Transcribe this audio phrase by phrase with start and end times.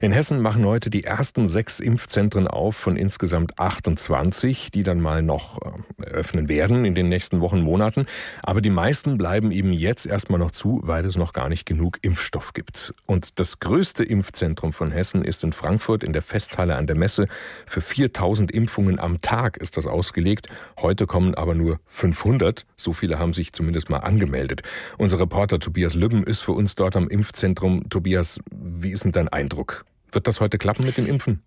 [0.00, 5.22] In Hessen machen heute die ersten sechs Impfzentren auf von insgesamt 28, die dann mal
[5.22, 8.06] noch äh, eröffnen werden in den nächsten Wochen, Monaten.
[8.44, 11.98] Aber die meisten bleiben eben jetzt erstmal noch zu, weil es noch gar nicht genug
[12.02, 12.94] Impfstoff gibt.
[13.06, 17.26] Und das größte Impfzentrum von Hessen ist in Frankfurt in der Festhalle an der Messe.
[17.66, 20.48] Für 4000 Impfungen am Tag ist das ausgelegt.
[20.80, 22.66] Heute kommen aber nur 500.
[22.76, 24.62] So viele haben sich zumindest mal angemeldet.
[24.96, 27.88] Unser Reporter Tobias Lübben ist für uns dort am Impfzentrum.
[27.88, 29.87] Tobias, wie ist denn dein Eindruck?
[30.10, 31.42] Wird das heute klappen mit dem Impfen?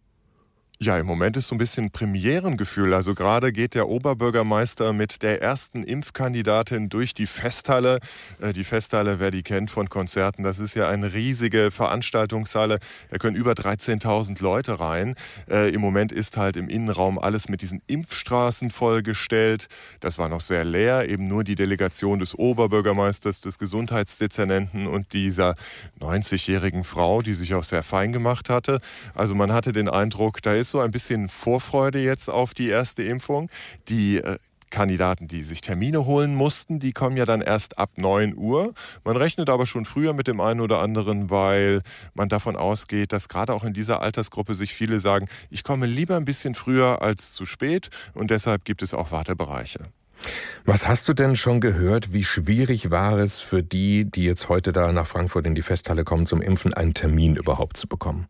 [0.83, 2.95] Ja, im Moment ist so ein bisschen Premierengefühl.
[2.95, 7.99] Also gerade geht der Oberbürgermeister mit der ersten Impfkandidatin durch die Festhalle.
[8.41, 12.79] Äh, die Festhalle, wer die kennt von Konzerten, das ist ja eine riesige Veranstaltungshalle.
[13.11, 15.13] Da können über 13.000 Leute rein.
[15.47, 19.67] Äh, Im Moment ist halt im Innenraum alles mit diesen Impfstraßen vollgestellt.
[19.99, 21.07] Das war noch sehr leer.
[21.07, 25.53] Eben nur die Delegation des Oberbürgermeisters, des Gesundheitsdezernenten und dieser
[25.99, 28.79] 90-jährigen Frau, die sich auch sehr fein gemacht hatte.
[29.13, 33.03] Also man hatte den Eindruck, da ist so ein bisschen Vorfreude jetzt auf die erste
[33.03, 33.49] Impfung.
[33.87, 34.37] Die äh,
[34.71, 38.73] Kandidaten, die sich Termine holen mussten, die kommen ja dann erst ab 9 Uhr.
[39.03, 41.81] Man rechnet aber schon früher mit dem einen oder anderen, weil
[42.15, 46.15] man davon ausgeht, dass gerade auch in dieser Altersgruppe sich viele sagen, ich komme lieber
[46.15, 49.79] ein bisschen früher als zu spät und deshalb gibt es auch Wartebereiche.
[50.65, 52.13] Was hast du denn schon gehört?
[52.13, 56.03] Wie schwierig war es für die, die jetzt heute da nach Frankfurt in die Festhalle
[56.03, 58.27] kommen zum Impfen, einen Termin überhaupt zu bekommen?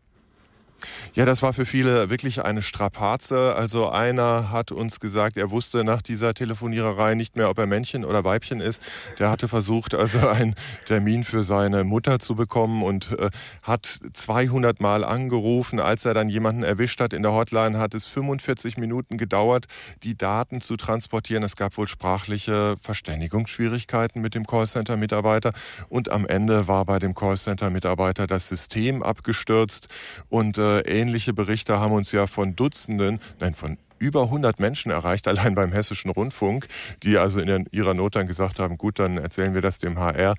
[1.14, 3.54] Ja, das war für viele wirklich eine Strapaze.
[3.54, 8.06] Also einer hat uns gesagt, er wusste nach dieser Telefoniererei nicht mehr, ob er Männchen
[8.06, 8.80] oder Weibchen ist.
[9.18, 10.54] Der hatte versucht, also einen
[10.86, 13.28] Termin für seine Mutter zu bekommen und äh,
[13.60, 15.80] hat 200 Mal angerufen.
[15.80, 19.66] Als er dann jemanden erwischt hat in der Hotline, hat es 45 Minuten gedauert,
[20.04, 21.42] die Daten zu transportieren.
[21.42, 25.52] Es gab wohl sprachliche Verständigungsschwierigkeiten mit dem Callcenter-Mitarbeiter
[25.90, 29.88] und am Ende war bei dem Callcenter-Mitarbeiter das System abgestürzt
[30.30, 35.28] und äh, ähnliche Berichte haben uns ja von Dutzenden, nein, von über 100 Menschen erreicht,
[35.32, 36.68] allein beim Hessischen Rundfunk,
[37.02, 40.34] die also in ihrer Not dann gesagt haben, gut, dann erzählen wir das dem HR.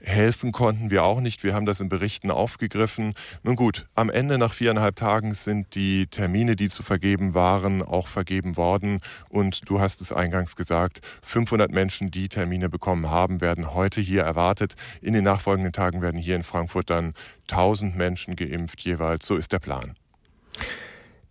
[0.00, 1.42] Helfen konnten wir auch nicht.
[1.42, 3.14] Wir haben das in Berichten aufgegriffen.
[3.42, 8.06] Nun gut, am Ende nach viereinhalb Tagen sind die Termine, die zu vergeben waren, auch
[8.06, 9.00] vergeben worden.
[9.28, 14.22] Und du hast es eingangs gesagt, 500 Menschen, die Termine bekommen haben, werden heute hier
[14.22, 14.74] erwartet.
[15.00, 17.14] In den nachfolgenden Tagen werden hier in Frankfurt dann
[17.50, 19.26] 1000 Menschen geimpft jeweils.
[19.26, 19.94] So ist der Plan.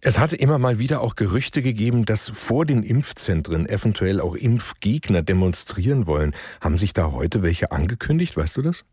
[0.07, 5.23] Es hatte immer mal wieder auch Gerüchte gegeben, dass vor den Impfzentren eventuell auch Impfgegner
[5.23, 6.35] demonstrieren wollen.
[6.61, 8.37] Haben sich da heute welche angekündigt?
[8.37, 8.85] Weißt du das?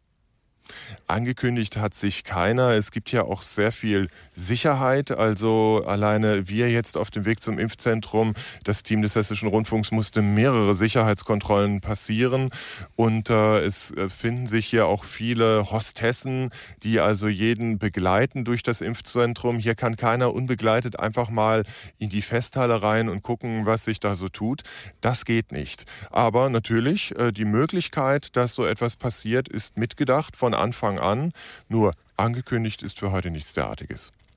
[1.06, 2.70] Angekündigt hat sich keiner.
[2.70, 5.10] Es gibt ja auch sehr viel Sicherheit.
[5.10, 8.34] Also alleine wir jetzt auf dem Weg zum Impfzentrum,
[8.64, 12.50] das Team des Hessischen Rundfunks musste mehrere Sicherheitskontrollen passieren.
[12.96, 16.50] Und äh, es äh, finden sich hier auch viele Hostessen,
[16.82, 19.58] die also jeden begleiten durch das Impfzentrum.
[19.58, 21.64] Hier kann keiner unbegleitet einfach mal
[21.98, 24.62] in die Festhalle rein und gucken, was sich da so tut.
[25.00, 25.84] Das geht nicht.
[26.10, 31.32] Aber natürlich, äh, die Möglichkeit, dass so etwas passiert, ist mitgedacht von Anfang an.
[31.68, 34.12] Nur angekündigt ist für heute nichts derartiges.